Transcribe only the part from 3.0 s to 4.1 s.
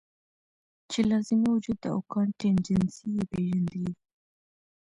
ئې پېژندلي وے-